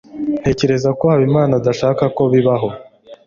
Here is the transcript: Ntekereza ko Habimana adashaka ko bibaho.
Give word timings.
Ntekereza 0.41 0.89
ko 0.99 1.03
Habimana 1.11 1.53
adashaka 1.59 2.03
ko 2.15 2.23
bibaho. 2.33 2.69